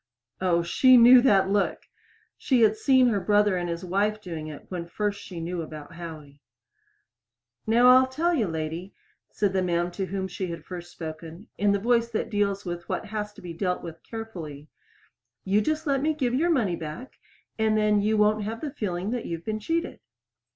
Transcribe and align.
Oh, 0.41 0.63
she 0.63 0.97
knew 0.97 1.21
that 1.21 1.51
look! 1.51 1.83
She 2.35 2.61
had 2.63 2.75
seen 2.75 3.09
her 3.09 3.19
brother 3.19 3.55
and 3.55 3.69
his 3.69 3.85
wife 3.85 4.19
doing 4.19 4.47
it 4.47 4.65
when 4.69 4.87
first 4.87 5.21
she 5.21 5.39
knew 5.39 5.61
about 5.61 5.93
Howie. 5.93 6.41
"Now 7.67 7.87
I'll 7.87 8.07
tell 8.07 8.33
you, 8.33 8.47
lady," 8.47 8.95
said 9.29 9.53
the 9.53 9.61
man 9.61 9.91
to 9.91 10.07
whom 10.07 10.27
she 10.27 10.47
had 10.47 10.65
first 10.65 10.91
spoken, 10.91 11.49
in 11.55 11.71
the 11.71 11.77
voice 11.79 12.07
that 12.07 12.31
deals 12.31 12.65
with 12.65 12.89
what 12.89 13.05
has 13.13 13.31
to 13.33 13.43
be 13.43 13.53
dealt 13.53 13.83
with 13.83 14.01
carefully, 14.01 14.69
"you 15.43 15.61
just 15.61 15.85
let 15.85 16.01
me 16.01 16.15
give 16.15 16.33
you 16.33 16.39
your 16.39 16.49
money 16.49 16.75
back, 16.75 17.19
then 17.59 18.01
you 18.01 18.17
won't 18.17 18.41
have 18.43 18.61
the 18.61 18.71
feeling 18.71 19.11
that 19.11 19.27
you've 19.27 19.45
been 19.45 19.59
cheated." 19.59 19.99